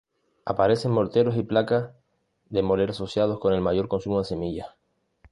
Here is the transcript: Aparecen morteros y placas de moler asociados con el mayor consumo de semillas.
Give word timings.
Aparecen 0.45 0.91
morteros 0.93 1.37
y 1.37 1.43
placas 1.43 1.91
de 2.49 2.63
moler 2.63 2.89
asociados 2.89 3.39
con 3.39 3.53
el 3.53 3.61
mayor 3.61 3.87
consumo 3.87 4.17
de 4.17 4.25
semillas. 4.25 4.69